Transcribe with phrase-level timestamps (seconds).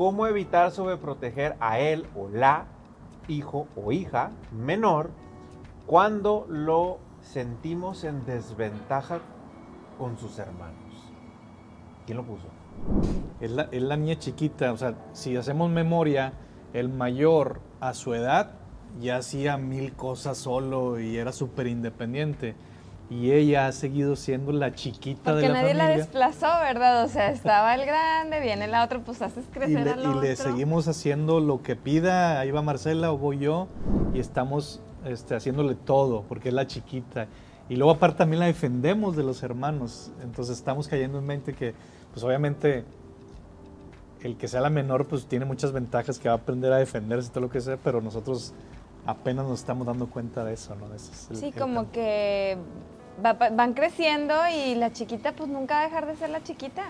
[0.00, 2.64] ¿Cómo evitar sobreproteger a él o la
[3.28, 5.10] hijo o hija menor
[5.84, 9.18] cuando lo sentimos en desventaja
[9.98, 11.12] con sus hermanos?
[12.06, 12.46] ¿Quién lo puso?
[13.42, 16.32] Es la, es la niña chiquita, o sea, si hacemos memoria,
[16.72, 18.52] el mayor a su edad
[19.02, 22.54] ya hacía mil cosas solo y era súper independiente.
[23.10, 27.02] Y ella ha seguido siendo la chiquita Porque de la nadie la desplazó, ¿verdad?
[27.04, 30.06] O sea, estaba el grande, viene la otra, pues haces y crecer le, al y
[30.06, 30.20] otro.
[30.22, 33.66] le seguimos haciendo lo que pida, ahí va Marcela o voy yo,
[34.14, 37.26] y estamos este, haciéndole todo, porque es la chiquita.
[37.68, 41.74] Y luego aparte también la defendemos de los hermanos, entonces estamos cayendo en mente que,
[42.12, 42.84] pues obviamente,
[44.22, 47.28] el que sea la menor, pues tiene muchas ventajas, que va a aprender a defenderse,
[47.30, 48.54] todo lo que sea, pero nosotros
[49.06, 50.94] apenas nos estamos dando cuenta de eso, ¿no?
[50.94, 51.92] Ese es el- Sí, el como cambio.
[51.92, 52.58] que
[53.24, 56.42] va- va- van creciendo y la chiquita pues nunca va a dejar de ser la
[56.42, 56.82] chiquita.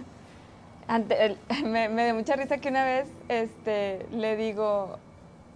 [0.88, 5.00] Ante- me, me dio mucha risa que una vez este, le digo,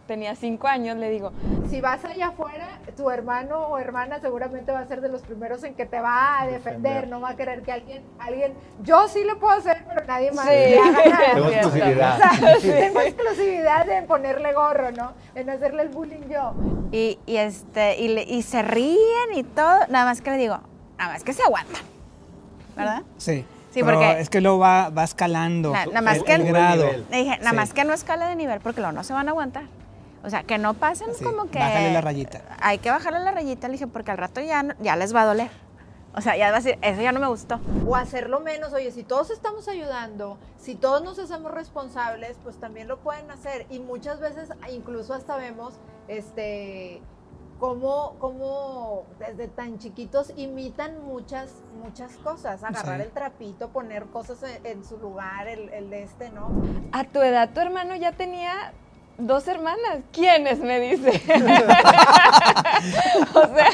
[0.06, 1.33] tenía cinco años, le digo,
[1.70, 5.64] Si vas allá afuera, tu hermano o hermana seguramente va a ser de los primeros
[5.64, 7.08] en que te va a defender, Defender.
[7.08, 10.47] no va a querer que alguien, alguien, yo sí lo puedo hacer, pero nadie más
[10.47, 10.75] Sí.
[11.34, 11.69] Tengo cierto.
[11.69, 12.14] exclusividad.
[12.14, 15.12] O sea, tengo exclusividad en ponerle gorro, ¿no?
[15.34, 16.52] En hacerle el bullying yo.
[16.92, 18.98] Y, y este, y, le- y se ríen
[19.34, 20.58] y todo, nada más que le digo,
[20.98, 21.82] nada más que se aguantan,
[22.77, 23.02] ¿verdad?
[23.16, 23.44] Sí.
[23.72, 26.44] Sí, pero porque- es que luego va, va escalando Na- nada más el, que el
[26.44, 26.84] grado.
[26.84, 27.06] nivel.
[27.10, 27.56] Le dije, nada Sí.
[27.56, 29.64] más que no escala de nivel porque luego no se van a aguantar.
[30.25, 31.58] O sea, que no pasen como que...
[31.58, 32.41] bájale la rayita.
[32.61, 35.22] Hay que bajarle la rayita, le dije, porque al rato ya, no- ya les va
[35.22, 35.50] a doler.
[36.16, 37.61] O sea, ya va a decir, eso ya no me gustó.
[37.86, 42.86] O hacerlo menos, oye, si todos estamos ayudando, si todos nos hacemos responsables, pues también
[42.89, 43.66] lo pueden hacer.
[43.69, 45.75] Y muchas veces incluso hasta vemos,
[46.06, 47.03] este,
[47.59, 51.50] cómo, cómo desde tan chiquitos imitan muchas,
[51.83, 52.62] muchas cosas.
[52.62, 53.06] Agarrar Sí.
[53.06, 56.48] el trapito, poner cosas en, en su lugar, el, el de este, ¿no?
[56.92, 58.72] a tu edad tu hermano ya tenía
[59.18, 60.04] dos hermanas.
[60.12, 60.60] ¿Quiénes?
[60.60, 61.10] Me dice.
[63.34, 63.70] o sea,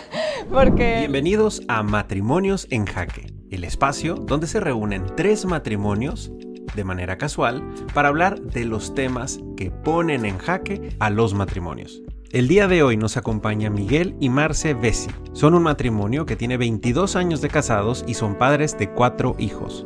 [0.51, 0.97] porque...
[1.01, 6.33] Bienvenidos a Matrimonios en Jaque, el espacio donde se reúnen tres matrimonios
[6.75, 7.63] de manera casual
[7.95, 12.01] para hablar de los temas que ponen en jaque a los matrimonios.
[12.31, 15.11] El día de hoy nos acompaña Miguel y Marce Bessi.
[15.33, 19.85] Son un matrimonio que tiene 22 años de casados y son padres de cuatro hijos.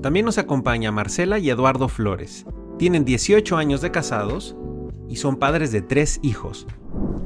[0.00, 2.46] También nos acompaña Marcela y Eduardo Flores.
[2.78, 4.56] Tienen 18 años de casados
[5.10, 6.68] y son padres de tres hijos.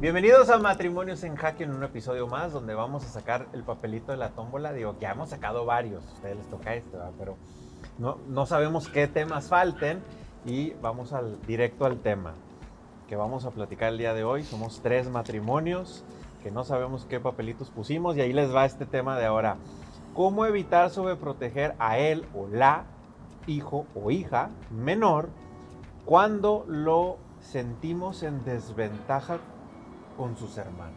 [0.00, 4.10] Bienvenidos a Matrimonios en Jaque en un episodio más donde vamos a sacar el papelito
[4.10, 4.72] de la tómbola.
[4.72, 7.12] Digo, ya hemos sacado varios, a ustedes les toca este, ¿verdad?
[7.18, 7.36] pero
[7.98, 10.02] no, no sabemos qué temas falten
[10.46, 12.32] y vamos al, directo al tema
[13.06, 14.44] que vamos a platicar el día de hoy.
[14.44, 16.04] Somos tres matrimonios
[16.42, 19.58] que no sabemos qué papelitos pusimos y ahí les va este tema de ahora.
[20.14, 22.84] ¿Cómo evitar sobreproteger a él o la
[23.46, 25.28] hijo o hija menor
[26.06, 27.18] cuando lo
[27.50, 29.38] sentimos en desventaja
[30.16, 30.94] con sus hermanos?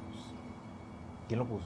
[1.28, 1.66] ¿Quién lo puso?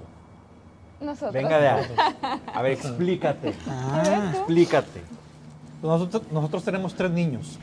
[0.99, 1.33] Nosotros.
[1.33, 1.85] Venga de ahí.
[2.53, 3.53] A ver, explícate.
[3.67, 5.01] Ah, Explícate.
[5.81, 7.57] Nosotros, nosotros tenemos tres niños.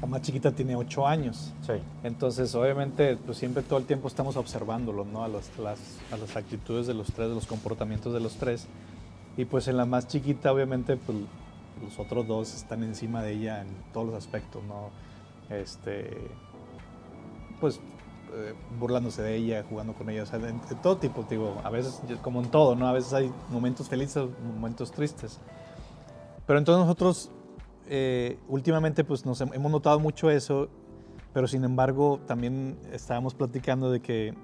[0.00, 1.52] La más chiquita tiene ocho años.
[1.66, 1.74] Sí.
[2.02, 5.22] Entonces, obviamente, pues siempre todo el tiempo estamos observándolos, ¿no?
[5.24, 5.78] A, los- las,
[6.12, 8.66] a las actitudes de los tres, de los comportamientos de los tres.
[9.36, 11.16] Y pues en la más chiquita, obviamente, pues
[11.82, 14.90] los otros dos están encima de ella en todos los aspectos, ¿no?
[15.50, 16.16] Este,
[17.60, 17.80] pues
[18.32, 20.52] eh, burlándose de ella, jugando con ella, o sea, de,
[20.82, 22.86] todo tipo, digo, a veces, como en todo, ¿no?
[22.86, 24.24] A veces hay momentos felices,
[24.54, 25.40] momentos tristes.
[26.46, 27.30] Pero entonces nosotros,
[27.88, 30.68] eh, últimamente, pues nos hem- hemos notado mucho eso,
[31.32, 34.34] pero sin embargo, también estábamos platicando de que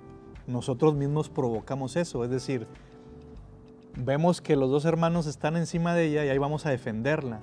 [0.46, 2.66] nosotros mismos provocamos eso, es decir,
[3.96, 7.40] vemos que los dos hermanos están encima de ella y ahí vamos a defenderla.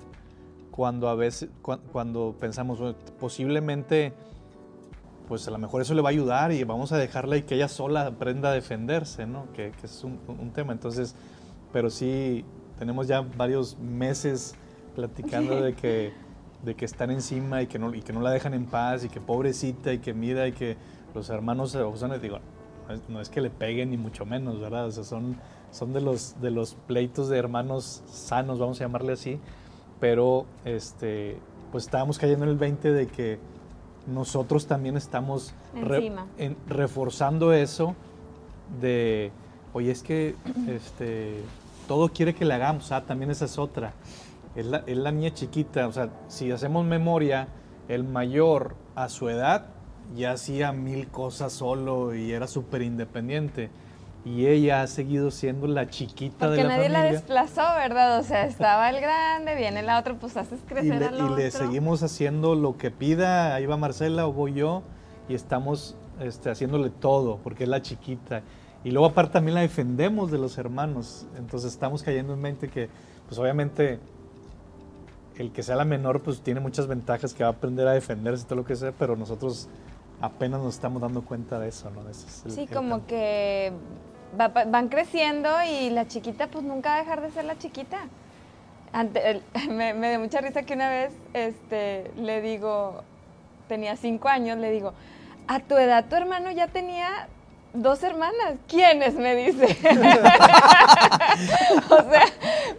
[0.74, 4.12] Cuando a veces, cua- cuando pensamos, "Bueno, posiblemente,
[5.28, 7.54] pues a lo mejor eso le va a ayudar y vamos a dejarla y que
[7.54, 9.46] ella sola aprenda a defenderse, ¿no?
[9.52, 10.72] Que, que es un, un tema.
[10.72, 11.14] Entonces,
[11.72, 12.44] pero sí,
[12.76, 14.56] tenemos ya varios meses
[14.96, 16.12] platicando de que,
[16.64, 19.08] de que están encima y que, no, y que no la dejan en paz y
[19.08, 20.76] que pobrecita y que mira y que
[21.14, 22.40] los hermanos, o sea, digo,
[22.88, 24.86] no es, no es que le peguen ni mucho menos, ¿verdad?
[24.86, 25.36] O sea, son,
[25.70, 29.38] son de, los, de los pleitos de hermanos sanos, vamos a llamarle así,
[30.00, 31.38] pero este,
[31.72, 33.38] pues estábamos cayendo en el 20 de que
[34.06, 36.26] nosotros también estamos re- Encima.
[36.38, 37.94] en- reforzando eso
[38.80, 39.30] de,
[39.72, 40.34] oye, es que
[40.68, 41.40] este,
[41.88, 43.92] todo quiere que le hagamos, ah, también esa es otra.
[44.56, 47.48] Es la, es la niña chiquita, o sea, si hacemos memoria,
[47.88, 49.66] el mayor a su edad
[50.14, 53.70] ya hacía mil cosas solo y era súper independiente.
[54.24, 57.12] Y ella ha seguido siendo la chiquita Porque de la nadie la familia.
[57.20, 58.18] desplazó, ¿verdad?
[58.18, 61.18] O sea, estaba el grande, viene la otra, pues haces y crecer le, al y
[61.36, 61.50] le otro.
[61.50, 64.82] seguimos haciendo lo que pida, ahí va Marcela o voy yo,
[65.28, 68.42] y estamos este, haciéndole todo, porque es la chiquita.
[68.82, 72.88] Y luego aparte también la defendemos de los hermanos, entonces estamos cayendo en mente que,
[73.28, 73.98] pues obviamente,
[75.36, 78.44] el que sea la menor, pues tiene muchas ventajas, que va a aprender a defenderse
[78.44, 79.68] y todo lo que sea, pero nosotros
[80.20, 82.08] apenas nos estamos dando cuenta de eso, ¿no?
[82.08, 83.06] Ese es el- Sí, el como cambio.
[83.08, 83.72] que
[84.38, 87.58] va- va- van creciendo y la chiquita pues nunca va a dejar de ser la
[87.58, 87.98] chiquita.
[89.70, 93.02] Me, dio mucha risa que una vez este, le digo,
[93.66, 94.92] tenía cinco años, le digo,
[95.48, 97.28] a tu edad tu hermano ya tenía
[97.72, 98.54] dos hermanas.
[98.68, 99.14] ¿Quiénes?
[99.14, 99.64] Me dice.
[101.90, 102.24] o sea,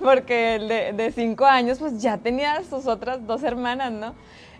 [0.01, 4.13] porque el de, de cinco años pues ya tenía sus otras dos hermanas, ¿no?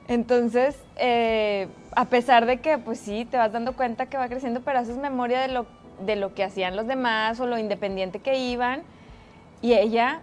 [0.08, 4.62] Entonces, eh, a pesar de que, pues sí, te vas dando cuenta que va creciendo,
[4.62, 5.66] pero haces memoria de lo,
[6.00, 8.84] de lo que hacían los demás o lo independiente que iban.
[9.62, 10.22] Y ella,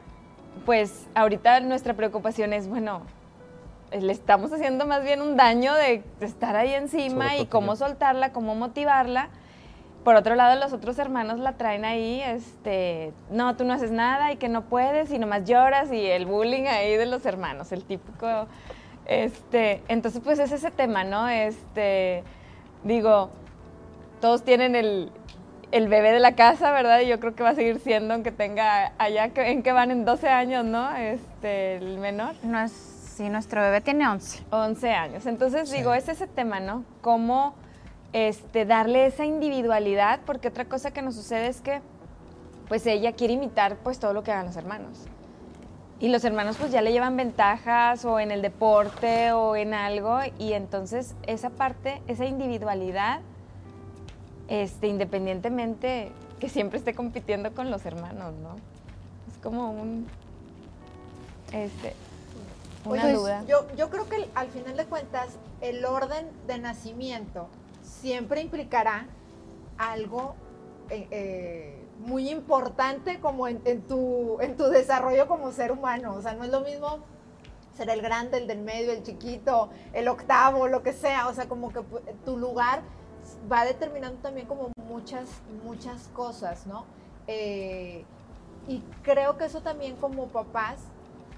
[0.66, 3.02] pues ahorita nuestra preocupación es, bueno,
[3.90, 8.32] le estamos haciendo más bien un daño de, de estar ahí encima y cómo soltarla,
[8.32, 9.28] cómo motivarla.
[10.04, 14.32] Por otro lado, los otros hermanos la traen ahí, este, no, tú no haces nada
[14.32, 17.84] y que no puedes y nomás lloras y el bullying ahí de los hermanos, el
[17.84, 18.48] típico,
[19.06, 21.28] este, entonces pues es ese tema, ¿no?
[21.28, 22.24] Este,
[22.82, 23.30] digo,
[24.20, 25.12] todos tienen el,
[25.72, 27.00] el bebé de la casa, ¿verdad?
[27.00, 29.90] Y yo creo que va a seguir siendo, aunque tenga allá, que- en que van
[29.90, 30.94] en 12 años, ¿no?
[30.94, 32.34] Este, el menor.
[32.42, 34.42] No es, sí, nuestro bebé tiene 11.
[34.50, 35.26] 11 años.
[35.26, 35.78] Entonces, Sí.
[35.78, 36.84] digo, es ese tema, ¿no?
[37.00, 37.54] Cómo
[38.14, 41.80] este, darle esa individualidad, porque otra cosa que nos sucede es que,
[42.68, 45.06] pues ella quiere imitar, pues, todo lo que hagan los hermanos.
[45.98, 50.18] Y los hermanos, pues, ya le llevan ventajas o en el deporte o en algo,
[50.38, 53.20] y entonces esa parte, esa individualidad,
[54.52, 58.56] este, independientemente que siempre esté compitiendo con los hermanos, ¿no?
[59.30, 60.06] Es como un,
[61.54, 61.94] este,
[62.84, 63.44] una duda.
[63.48, 65.28] Yo, yo creo que al final de cuentas,
[65.62, 67.48] el orden de nacimiento
[67.82, 69.06] siempre implicará
[69.78, 70.34] algo
[70.90, 76.14] eh, eh, muy importante como en, en tu, en tu desarrollo como ser humano.
[76.14, 76.98] O sea, no es lo mismo
[77.74, 81.28] ser el grande, el del medio, el chiquito, el octavo, lo que sea.
[81.28, 81.80] O sea, como que
[82.26, 82.82] tu lugar
[83.50, 85.28] va determinando también como muchas,
[85.64, 86.84] muchas cosas, ¿no?
[87.26, 88.04] Eh,
[88.68, 90.78] y creo que eso también como papás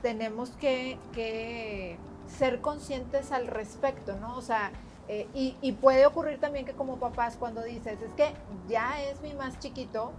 [0.02, 1.96] tenemos que, que
[2.26, 4.36] ser conscientes al respecto, ¿no?
[4.36, 4.70] O sea,
[5.08, 8.32] eh, y, puede ocurrir también que como papás cuando dices, es que
[8.68, 10.12] ya es mi más chiquito,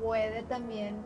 [0.00, 0.96] puede también,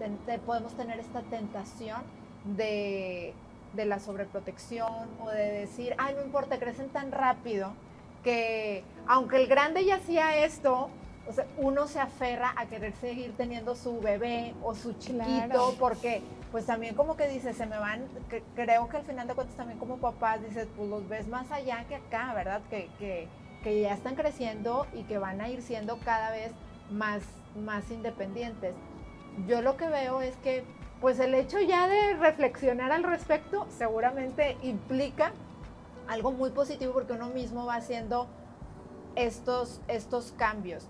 [0.00, 2.02] eh, podemos tener esta tentación
[2.44, 3.34] de,
[3.74, 7.74] de la sobreprotección o de decir, ay, no importa, crecen tan rápido
[8.22, 10.90] que aunque el grande ya hacía esto,
[11.28, 15.74] o sea, uno se aferra a querer seguir teniendo su bebé o su chiquito Claro.
[15.78, 19.34] porque pues también como que dices, se me van, que- creo que al final de
[19.34, 22.60] cuentas también como papás dices, pues los ves más allá que acá, ¿verdad?
[22.68, 23.28] Que, que,
[23.62, 26.52] que ya están creciendo y que van a ir siendo cada vez
[26.90, 27.22] más,
[27.64, 28.74] más independientes.
[29.46, 30.64] Yo lo que veo es que
[31.00, 35.32] pues el hecho ya de reflexionar al respecto seguramente implica
[36.08, 38.28] algo muy positivo porque uno mismo va haciendo
[39.16, 40.86] estos, estos cambios.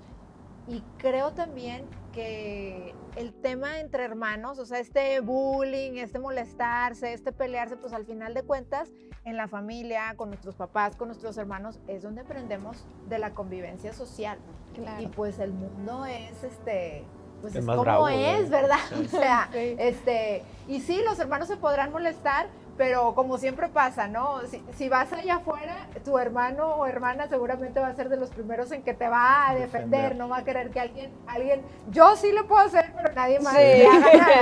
[0.68, 7.32] Y creo también que el tema entre hermanos, o sea, este bullying, este molestarse, este
[7.32, 8.90] pelearse, pues al final de cuentas,
[9.24, 13.92] en la familia, con nuestros papás, con nuestros hermanos, es donde aprendemos de la convivencia
[13.92, 14.38] social.
[14.74, 15.02] Claro.
[15.02, 17.04] Y pues el mundo es este,
[17.40, 18.78] pues Es es, más como bravo, es, ¿verdad?
[18.90, 19.04] ¿verdad?
[19.06, 19.76] O sea, Sí.
[19.78, 24.40] este, y sí, los hermanos se podrán molestar, pero como siempre pasa, ¿no?
[24.46, 28.30] Si, si vas allá afuera, tu hermano o hermana seguramente va a ser de los
[28.30, 30.16] primeros en que te va a defender, Defender.
[30.16, 33.54] no va a querer que alguien, alguien, yo sí lo puedo hacer, pero nadie más
[33.54, 33.84] Sí.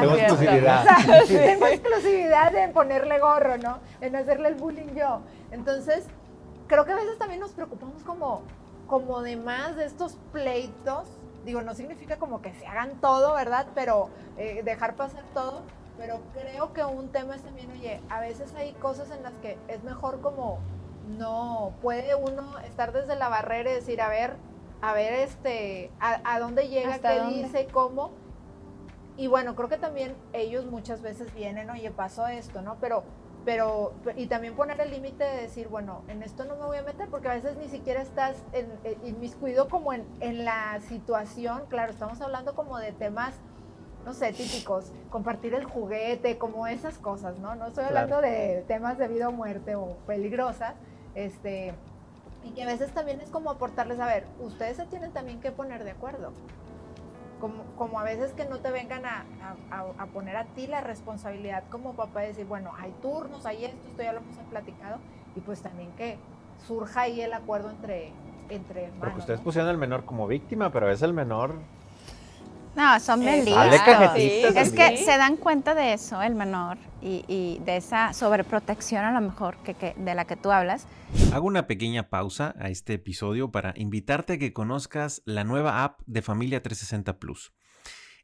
[0.01, 0.81] Tengo exclusividad.
[0.81, 3.79] O sea, tengo exclusividad en ponerle gorro, ¿no?
[4.01, 5.21] En hacerle el bullying yo.
[5.51, 6.07] Entonces,
[6.69, 8.43] creo que a veces también nos preocupamos como,
[8.87, 11.09] como de más de estos pleitos.
[11.45, 13.67] Digo, no significa como que se hagan todo, ¿verdad?
[13.75, 15.63] Pero eh, dejar pasar todo.
[16.01, 19.59] Pero creo que un tema es también, oye, a veces hay cosas en las que
[19.69, 20.59] es mejor como
[21.19, 24.35] no puede uno estar desde la barrera y decir, a ver,
[24.81, 27.43] a ver, este, a, a dónde llega, ¿Hasta qué dónde?
[27.43, 28.13] dice, cómo.
[29.19, 32.77] Y bueno, creo que también ellos muchas veces vienen, oye, pasó esto, ¿no?
[32.81, 33.05] Pero,
[33.45, 36.83] pero, y también poner el límite de decir, bueno, en esto no me voy a
[36.83, 41.65] meter, porque a veces ni siquiera estás en, en- inmiscuido como en, en la situación.
[41.69, 43.35] Claro, estamos hablando como de temas,
[44.05, 47.55] no sé, típicos, compartir el juguete, como esas cosas, ¿no?
[47.55, 47.99] No estoy Claro.
[48.15, 50.75] hablando de temas de vida o muerte o peligrosas,
[51.15, 51.75] este,
[52.45, 55.51] y que a veces también es como aportarles, a ver, ustedes se tienen también que
[55.53, 56.33] poner de acuerdo.
[57.41, 59.25] como, como a veces que no te vengan a,
[59.71, 63.47] a- a- a poner a ti la responsabilidad como papá de decir, bueno, hay turnos,
[63.47, 64.99] hay esto, esto ya lo hemos platicado,
[65.35, 66.19] y pues también que
[66.67, 68.13] surja ahí el acuerdo entre,
[68.51, 69.01] entre hermanos.
[69.01, 69.45] Porque ustedes ¿no?
[69.45, 71.55] pusieron al menor como víctima, pero es el menor.
[72.77, 77.61] No, son bien cajetitas Es que se dan cuenta de eso, el menor, y, y
[77.65, 80.87] de esa sobreprotección a lo mejor que, que- de la que tú hablas.
[81.33, 86.01] Hago una pequeña pausa a este episodio para invitarte a que conozcas la nueva app
[86.07, 87.53] de Familia 360 Plus.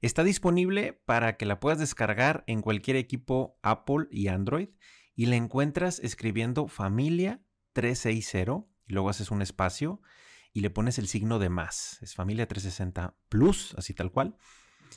[0.01, 4.69] Está disponible para que la puedas descargar en cualquier equipo Apple y Android
[5.17, 7.41] y la encuentras escribiendo Familia
[7.73, 10.01] 360 y luego haces un espacio
[10.57, 11.99] y le pones el signo de más.
[12.01, 14.39] Es Familia 360 Plus, así tal cual.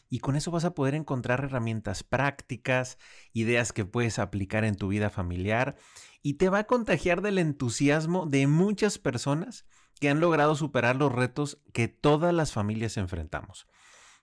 [0.10, 2.98] Y con eso vas a poder encontrar herramientas prácticas,
[3.34, 5.76] ideas que puedes aplicar en tu vida familiar
[6.22, 9.66] y te va a contagiar del entusiasmo de muchas personas
[10.00, 13.68] que han logrado superar los retos que todas las familias enfrentamos.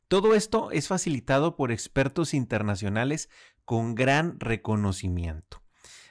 [0.09, 3.29] Todo esto es facilitado por expertos internacionales
[3.67, 5.63] con gran reconocimiento.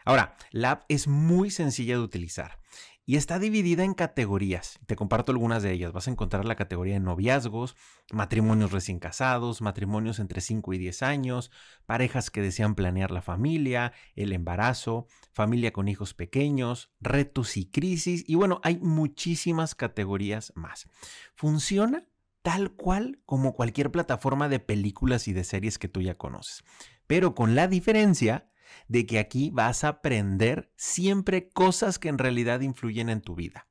[0.06, 2.60] Ahora, la app es muy sencilla de utilizar
[3.06, 4.80] y está dividida en categorías.
[4.88, 5.94] Te comparto algunas de ellas.
[5.94, 7.76] Vas a encontrar la categoría de noviazgos,
[8.12, 11.52] matrimonios recién casados, matrimonios entre 5 y 10 años,
[11.86, 18.24] parejas que desean planear la familia, el embarazo, familia con hijos pequeños, retos y crisis.
[18.28, 20.88] Y bueno, hay muchísimas categorías más.
[21.36, 22.08] Funciona
[22.42, 26.64] tal cual como cualquier plataforma de películas y de series que tú ya conoces.
[27.06, 28.50] Pero con la diferencia
[28.88, 33.68] de que aquí vas a aprender siempre cosas que en realidad influyen en tu vida.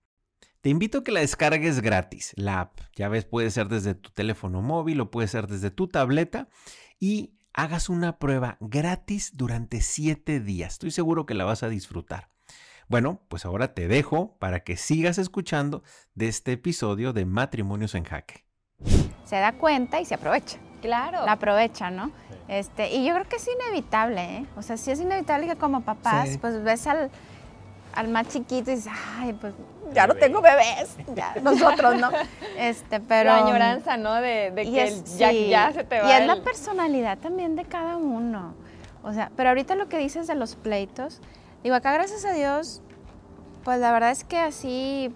[0.61, 2.81] Te invito a que la descargues gratis, la app.
[2.97, 6.49] Ya ves, puede ser desde tu teléfono móvil o puede ser desde tu tableta
[6.99, 10.73] y hagas una prueba gratis durante 7 días.
[10.73, 12.31] Estoy seguro que la vas a disfrutar.
[12.89, 15.83] Bueno, pues ahora te dejo para que sigas escuchando
[16.15, 18.45] de este episodio de Matrimonios en Jaque.
[19.25, 20.59] Se da cuenta y se aprovecha.
[20.83, 21.25] Claro.
[21.25, 22.13] La aprovecha, ¿no?
[22.49, 24.47] Este, y yo creo que es inevitable, ¿eh?
[24.57, 26.39] O sea, sí es inevitable que como papás, Sí.
[26.39, 27.11] pues ves al,
[27.95, 29.55] al más chiquito y dices, ay, pues
[29.95, 32.11] ya no tengo bebés, ya, nosotros, ¿no?
[32.59, 33.31] Este, pero...
[33.31, 34.15] la añoranza, ¿no?
[34.15, 37.57] De, de que es- ya, sí, ya se te va Y es la personalidad también
[37.57, 38.55] de cada uno.
[39.03, 41.21] O sea, pero ahorita lo que dices de los pleitos,
[41.63, 42.83] digo, acá gracias a Dios,
[43.65, 45.15] pues la verdad es que así,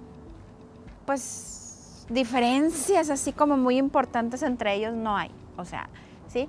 [1.06, 5.30] pues diferencias así como muy importantes entre ellos no hay.
[5.56, 5.88] O sea,
[6.28, 6.48] ¿sí?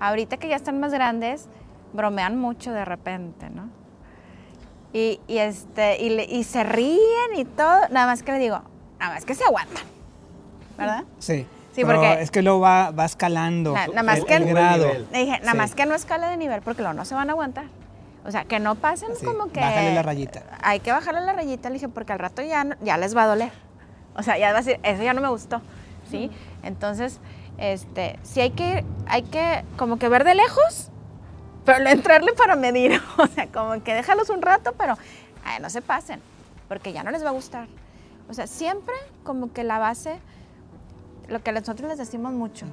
[0.00, 1.48] Ahorita que ya están más grandes,
[1.92, 3.68] bromean mucho de repente, ¿no?
[4.92, 6.98] Y, y este, y, le- y se ríen
[7.36, 8.60] y todo, nada más que le digo,
[8.98, 9.84] nada más que se aguantan,
[10.76, 11.04] ¿verdad?
[11.18, 11.46] Sí.
[11.74, 14.44] Sí, pero porque- es que luego va, va escalando Na- nada más el, que- el
[14.46, 14.86] grado.
[15.10, 15.56] Le dije, nada Sí.
[15.56, 17.64] más que no escala de nivel porque luego no se van a aguantar.
[18.26, 19.60] O sea, que no pasen Sí, como que...
[19.60, 20.42] bájale la rayita.
[20.62, 23.22] Hay que bajarle la rayita, le dije, porque al rato ya, no- ya les va
[23.22, 23.50] a doler.
[24.14, 25.62] O sea, ya va a decir, eso ya no me gustó,
[26.10, 26.30] ¿sí?
[26.62, 27.18] Entonces,
[27.58, 30.90] este, sí hay que, hay que como que ver de lejos,
[31.64, 33.00] pero no entrarle para medir.
[33.18, 34.96] O sea, como que déjalos un rato, pero
[35.44, 36.20] ay, no se pasen,
[36.68, 37.68] porque ya no les va a gustar.
[38.28, 38.94] O sea, siempre
[39.24, 40.18] como que la base,
[41.28, 42.66] lo que nosotros les decimos mucho,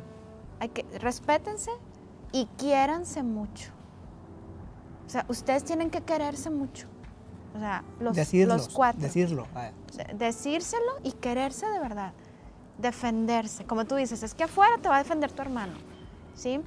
[0.59, 1.71] hay que respétense
[2.31, 3.71] y quiéranse mucho.
[5.07, 6.88] O sea, ustedes tienen que quererse mucho.
[7.55, 9.01] O sea, los, los cuatro.
[9.01, 9.48] Decirlo.
[9.95, 12.13] De- Decírselo y quererse de verdad.
[12.79, 13.65] Defenderse.
[13.65, 15.74] Como tú dices, es que afuera te va a defender tu hermano.
[16.36, 16.59] ¿Sí?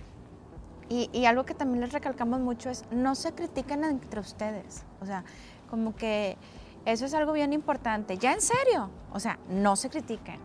[0.89, 4.85] Y, y algo que también les recalcamos mucho es no se critiquen entre ustedes.
[5.01, 5.25] O sea,
[5.71, 6.37] como que
[6.85, 8.19] eso es algo bien importante.
[8.19, 8.91] Ya en serio.
[9.13, 10.39] O sea, no se critiquen.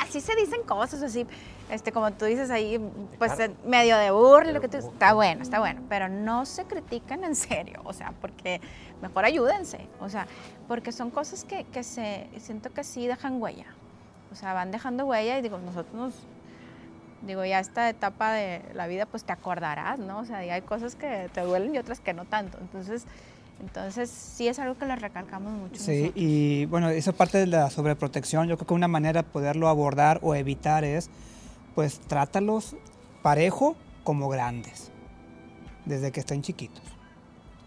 [0.00, 1.26] Así se dicen cosas así,
[1.70, 2.78] este, como tú dices ahí,
[3.18, 3.32] pues
[3.64, 7.34] medio de burla, lo que tú está bueno, está bueno, pero no se critican en
[7.34, 8.60] serio, o sea, porque
[9.00, 10.26] mejor ayúdense, o sea,
[10.68, 13.66] porque son cosas que, que se, siento que sí dejan huella,
[14.32, 16.14] o sea, van dejando huella y digo, nosotros nos,
[17.26, 20.20] digo, ya esta etapa de la vida, pues te acordarás, ¿no?
[20.20, 23.04] O sea, y hay cosas que te duelen y otras que no tanto, entonces,
[23.60, 25.76] entonces sí es algo que les recalcamos mucho.
[25.76, 26.12] Sí, nosotros.
[26.16, 30.18] y bueno, esa parte de la sobreprotección, yo creo que una manera de poderlo abordar
[30.22, 31.10] o evitar es,
[31.74, 32.74] pues, trátalos
[33.22, 34.90] parejo como grandes,
[35.84, 36.82] desde que estén chiquitos.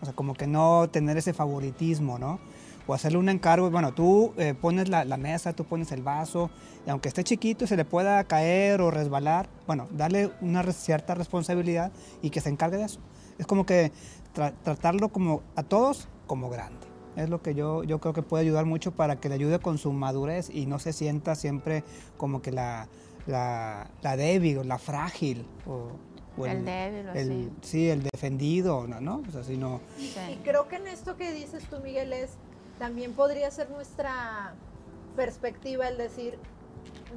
[0.02, 2.40] O sea, como que no tener ese favoritismo, ¿no?
[2.88, 6.52] O hacerle un encargo, bueno, tú eh, pones la, la mesa, tú pones el vaso,
[6.86, 11.16] y aunque esté chiquito y se le pueda caer o resbalar, bueno, darle una cierta
[11.16, 13.00] responsabilidad y que se encargue de eso.
[13.40, 13.92] Es como que
[14.36, 16.86] tra- tratarlo como a todos como grande.
[17.16, 19.78] Es lo que yo, yo creo que puede ayudar mucho para que le ayude con
[19.78, 21.84] su madurez y no se sienta siempre
[22.18, 22.88] como que la,
[23.26, 25.48] la, la débil o la frágil.
[25.66, 25.88] O,
[26.38, 29.00] o El débil o el- Sí, el defendido, ¿no?
[29.02, 29.24] ¿no?
[29.28, 30.14] O sea, sino, Sí.
[30.34, 32.32] Y creo que en esto que dices tú, Miguel, es
[32.80, 34.54] también podría ser nuestra
[35.16, 36.38] perspectiva el decir,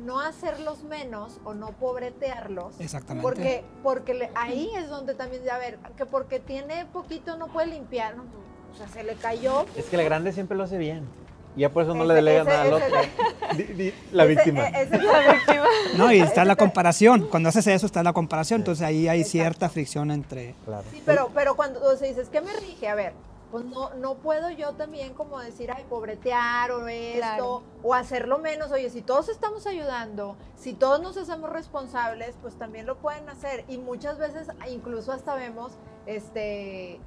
[0.05, 2.79] no hacerlos menos o no pobretearlos.
[2.81, 3.23] Exactamente.
[3.23, 7.69] Porque, porque le- ahí es donde también, a ver, que porque tiene poquito no puede
[7.69, 8.25] limpiar, ¿no?
[8.73, 9.67] o sea, se le cayó.
[9.77, 11.05] Es que el grande siempre lo hace bien.
[11.57, 12.87] Y ya por eso no Ese- le delega ese- nada al otro.
[13.57, 14.69] Di- di- la Ese- víctima.
[14.69, 15.65] e- ese es la víctima.
[15.97, 17.27] No, y está la comparación.
[17.29, 18.61] Cuando haces eso está la comparación.
[18.61, 20.55] Entonces ahí hay cierta fricción entre...
[20.65, 20.85] Claro.
[20.93, 22.87] Sí, pero, pero cuando o sea, dices, ¿qué me rige?
[22.89, 23.15] A ver,
[23.51, 27.63] pues no, no puedo yo también como decir, ay, pobretear o esto, Claro.
[27.83, 28.71] o hacerlo menos.
[28.71, 33.65] Oye, si todos estamos ayudando, si todos nos hacemos responsables, pues también lo pueden hacer.
[33.69, 35.73] Y muchas veces, incluso hasta vemos,
[36.07, 37.01] este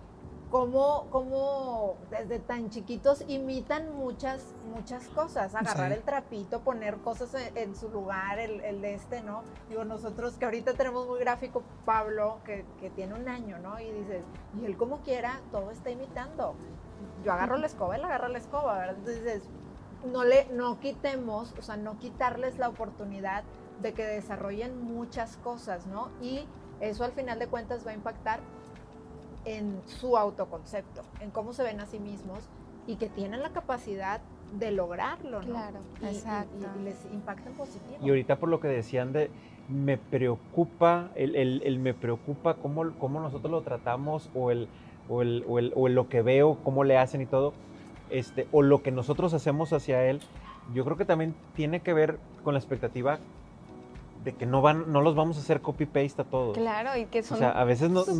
[0.51, 5.55] cómo, cómo desde tan chiquitos imitan muchas, muchas cosas.
[5.55, 5.97] Agarrar Sí.
[5.97, 9.43] el trapito, poner cosas en, en su lugar, el, el de este, ¿no?
[9.69, 13.79] Digo, nosotros que ahorita tenemos muy gráfico, Pablo, que, que tiene un año, ¿no?
[13.79, 14.23] Y dices,
[14.61, 16.53] y él como quiera, todo está imitando.
[17.23, 18.95] Yo agarro la escoba, él agarra la escoba, ¿verdad?
[18.97, 19.43] Entonces dices,
[20.11, 23.43] no, le, no quitemos, o sea, no quitarles la oportunidad
[23.81, 26.09] de que desarrollen muchas cosas, ¿no?
[26.21, 26.45] Y
[26.81, 28.39] eso al final de cuentas va a impactar
[29.45, 32.47] en su autoconcepto, en cómo se ven a sí mismos
[32.87, 34.21] y que tienen la capacidad
[34.59, 35.47] de lograrlo, ¿no?
[35.47, 36.67] Claro, Y- y- exacto.
[36.79, 37.97] Y, les impacta en positivo.
[38.01, 39.31] Y ahorita por lo que decían de
[39.69, 44.67] me preocupa, el, el- el me preocupa cómo, cómo nosotros lo tratamos o el,
[45.09, 47.53] o, el, o, el- o el lo que veo, cómo le hacen y todo,
[48.09, 50.19] este, o lo que nosotros hacemos hacia él,
[50.73, 53.19] yo creo que también tiene que ver con la expectativa
[54.23, 56.57] de que no, van, no los vamos a hacer copy-paste a todos.
[56.57, 58.17] Claro, y que O son sea, a veces no, nos-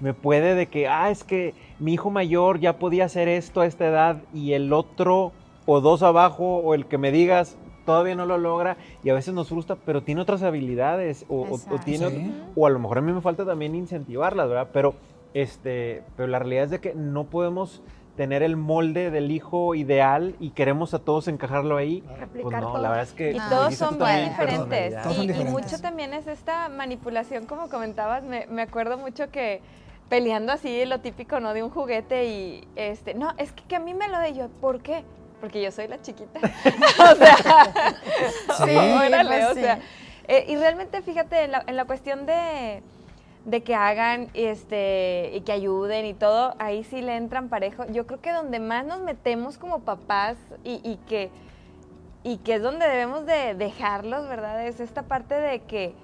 [0.00, 3.66] me puede de que, ah, es que mi hijo mayor ya podía hacer esto a
[3.66, 5.32] esta edad y el otro
[5.66, 9.34] o dos abajo o el que me digas todavía no lo logra y a veces
[9.34, 12.42] nos frustra, pero tiene otras habilidades o, o- o tiene Sí.
[12.56, 14.68] o a lo mejor a mí me falta también incentivarlas, ¿verdad?
[14.72, 14.94] Pero
[15.34, 17.82] este, pero la realidad es de que no podemos
[18.16, 22.02] tener el molde del hijo ideal y queremos a todos encajarlo ahí.
[22.32, 22.78] Pues no, todo.
[22.78, 24.36] la verdad es que Y todos son muy diferentes.
[24.68, 25.02] personalidad.
[25.02, 28.22] Todos son Y- mucho también es esta manipulación, como comentabas.
[28.22, 29.60] Me, me acuerdo mucho que
[30.08, 31.54] peleando así, lo típico, ¿no?
[31.54, 34.48] De un juguete y este, no, es que, que a mí me lo de yo.
[34.60, 35.02] ¿Por qué?
[35.40, 36.38] Porque yo soy la chiquita.
[37.12, 37.36] o sea,
[38.64, 38.76] Sí.
[38.76, 39.60] órale, pues o sí.
[39.60, 39.78] sea.
[40.28, 42.82] eh, y realmente, fíjate, en la, en la cuestión de,
[43.44, 47.84] de que hagan este, y que ayuden y todo, ahí sí le entran parejo.
[47.86, 51.30] Yo creo que donde más nos metemos como papás y, y que
[52.26, 54.66] y que es donde debemos de dejarlos, ¿verdad?
[54.66, 55.94] Es esta parte de que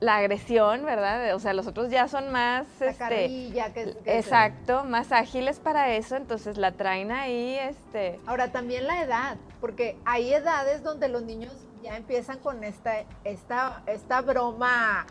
[0.00, 1.34] la agresión, ¿verdad?
[1.34, 5.58] O sea, los otros ya son más, La este, carrilla, que, que- exacto, más ágiles
[5.60, 11.08] para eso, entonces la traen ahí, este, Ahora también la edad, porque hay edades donde
[11.08, 15.06] los niños ya empiezan con esta, esta, esta broma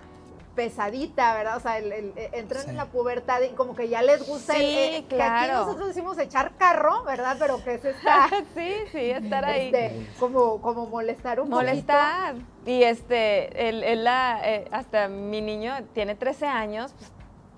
[0.55, 1.57] pesadita, ¿verdad?
[1.57, 2.69] O sea, el- el- entran Sí.
[2.69, 5.65] en la pubertad y como que ya les gusta el, Sí, eh, que aquí claro.
[5.65, 7.35] nosotros decimos echar carro, ¿verdad?
[7.39, 9.65] Pero que es esta, sí, sí, estar ahí.
[9.73, 12.35] este, como, como molestar un molestar.
[12.65, 17.11] Y este, él, él la, eh, hasta mi niño tiene 13 años, pues,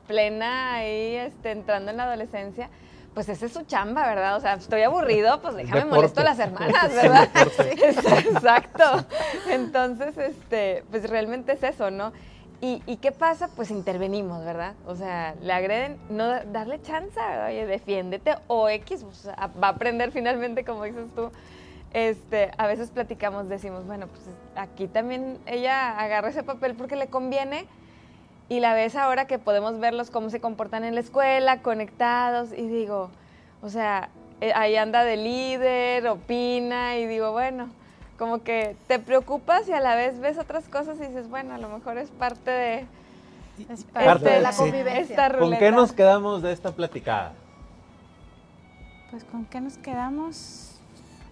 [0.08, 2.70] plena ahí, este, entrando en la adolescencia.
[3.14, 4.36] Pues esa es su chamba, ¿verdad?
[4.36, 5.96] O sea, estoy aburrido, pues déjame Deporte.
[5.96, 7.30] molesto a las hermanas, ¿verdad?
[8.30, 9.06] Exacto.
[9.50, 12.12] Entonces, este, pues realmente es eso, ¿no?
[12.62, 13.50] ¿Y, y qué pasa?
[13.56, 14.76] Pues intervenimos, ¿verdad?
[14.88, 17.20] O sea, le agreden, no da- darle chance.
[17.48, 19.12] Oye, defiéndete o X, o
[19.62, 21.32] va a aprender finalmente, como dices tú.
[21.92, 24.22] Este, a veces platicamos, decimos, bueno, pues
[24.56, 27.66] aquí también ella agarra ese papel porque le conviene
[28.50, 32.68] y la ves ahora que podemos verlos cómo se comportan en la escuela, conectados, y
[32.68, 33.12] digo,
[33.62, 34.10] o sea,
[34.42, 37.70] eh, ahí anda de líder, opina, y digo, bueno,
[38.18, 41.58] como que te preocupas y a la vez ves otras cosas y dices, bueno, a
[41.58, 42.86] lo mejor es parte de,
[43.70, 45.02] Es Parte parte de la convivencia.
[45.28, 47.34] esta ¿Con qué nos quedamos de esta platicada?
[49.12, 50.72] Pues con qué nos quedamos.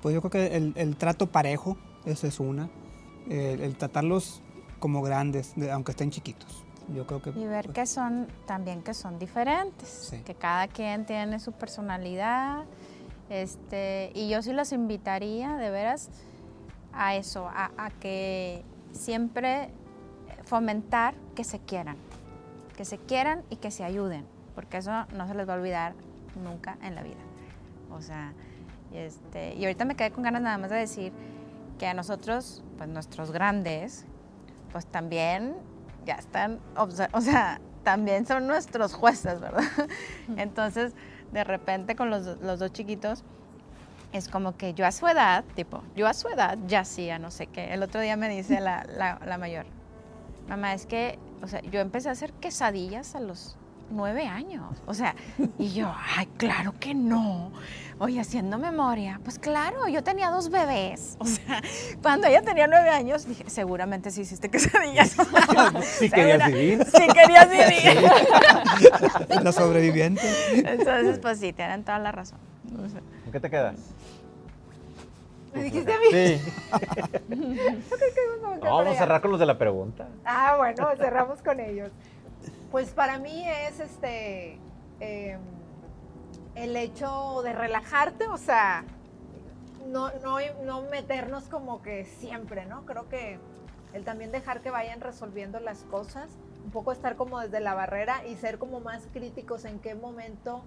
[0.01, 2.69] Pues yo creo que el, el trato parejo, esa es una.
[3.29, 4.41] El, el tratarlos
[4.79, 6.63] como grandes, de- aunque estén chiquitos.
[6.93, 7.29] Yo creo que...
[7.29, 10.17] Y ver pues, que son también que son diferentes, Sí.
[10.25, 12.63] que cada quien tiene su personalidad.
[13.29, 16.09] Este, y yo sí los invitaría de veras
[16.93, 19.69] a eso, a, que siempre
[20.45, 21.97] fomentar que se quieran,
[22.77, 24.25] que se quieran y que se ayuden,
[24.55, 25.93] porque eso no se les va a olvidar
[26.43, 27.21] nunca en la vida.
[27.91, 28.33] O sea,
[28.93, 31.13] este, y ahorita me quedé con ganas nada más de decir
[31.79, 34.05] que a nosotros, pues nuestros grandes,
[34.71, 35.55] pues también
[36.05, 39.63] ya están, o sea, también son nuestros jueces, ¿verdad?
[40.37, 40.93] Entonces,
[41.31, 43.23] de repente con los dos chiquitos,
[44.13, 47.31] es como que yo a su edad, tipo, yo a su edad ya hacía no
[47.31, 47.73] sé qué.
[47.73, 49.65] El otro día me dice la, la- la mayor,
[50.47, 53.57] mamá, es que, o sea, yo empecé a hacer quesadillas a los
[53.89, 54.81] nueve años.
[54.87, 55.13] O sea,
[55.59, 57.51] y yo, ay, claro que no.
[57.99, 61.15] Oye, haciendo memoria, pues claro, yo tenía dos bebés.
[61.19, 61.61] O sea,
[62.01, 65.15] cuando ella tenía nueve años, dije, seguramente sí hiciste quesadillas.
[65.83, 66.85] Sí querías vivir.
[66.85, 68.11] Sí querías vivir.
[69.43, 70.21] La sobreviviente.
[70.55, 72.39] Entonces, pues sí, tienen toda la razón.
[72.79, 73.75] O sea, ¿Con qué te quedas?
[75.53, 76.05] ¿Me dijiste a mí?
[76.11, 76.41] Sí.
[78.61, 80.07] No, vamos a cerrar con los de la pregunta.
[80.23, 81.91] Ah, bueno, cerramos con ellos.
[82.71, 84.57] Pues para mí es este
[85.01, 85.37] eh,
[86.55, 88.85] el hecho de relajarte, o sea,
[89.87, 92.85] no, no, no meternos como que siempre, ¿no?
[92.85, 93.37] Creo que
[93.93, 96.29] el también dejar que vayan resolviendo las cosas,
[96.63, 100.63] un poco estar como desde la barrera y ser como más críticos en qué momento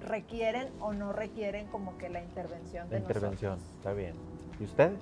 [0.00, 3.76] requieren o no requieren como que la intervención de La intervención, nosotros.
[3.78, 4.14] está bien.
[4.60, 4.98] ¿Y ustedes?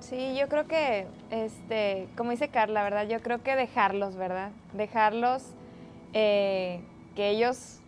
[0.00, 3.06] Sí, yo creo que, este, como dice Carla, ¿verdad?
[3.08, 4.50] Yo creo que dejarlos, ¿verdad?
[4.74, 5.44] Dejarlos
[6.12, 6.80] eh,
[7.16, 7.78] que ellos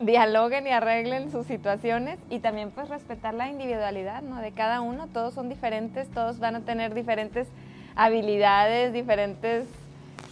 [0.00, 4.40] dialoguen y arreglen sus situaciones y también pues respetar la individualidad, ¿no?
[4.40, 7.48] De cada uno, todos son diferentes, todos van a tener diferentes
[7.96, 9.66] habilidades, diferentes,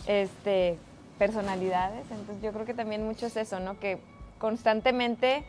[0.06, 0.78] este,
[1.18, 3.80] personalidades, entonces yo creo que también mucho es eso, ¿no?
[3.80, 3.98] Que
[4.38, 5.42] constantemente,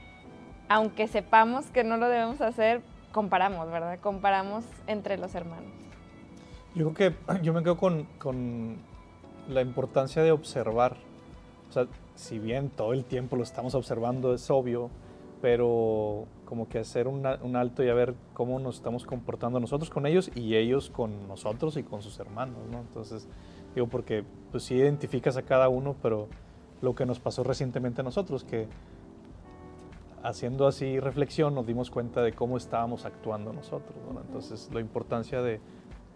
[0.70, 4.00] aunque sepamos que no lo debemos hacer, comparamos, ¿verdad?
[4.00, 5.72] Comparamos entre los hermanos.
[6.76, 8.78] Yo creo que yo me quedo con, con
[9.50, 10.98] la importancia de observar.
[11.70, 14.90] O sea, si bien todo el tiempo lo estamos observando, es obvio,
[15.42, 19.90] pero como que hacer una- un alto y a ver cómo nos estamos comportando nosotros
[19.90, 22.80] con ellos y ellos con nosotros y con sus hermanos, ¿no?
[22.80, 23.28] Entonces,
[23.76, 26.28] digo, porque pues sí identificas a cada uno, pero
[26.82, 28.68] lo que nos pasó recientemente a nosotros, que
[30.28, 34.20] haciendo así reflexión nos dimos cuenta de cómo estábamos actuando nosotros, ¿no?
[34.20, 35.62] Entonces, la importancia de,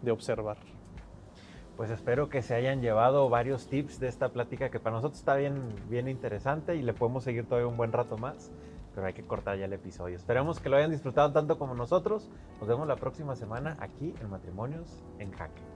[0.02, 0.58] de observar.
[1.76, 5.36] Pues espero que se hayan llevado varios tips de esta plática que para nosotros está
[5.36, 8.52] bien, bien interesante y le podemos seguir todavía un buen rato más,
[8.94, 10.16] pero hay que cortar ya el episodio.
[10.16, 12.30] Esperamos que lo hayan disfrutado tanto como nosotros.
[12.60, 15.71] Nos vemos la próxima semana aquí en Matrimonios en Jaque.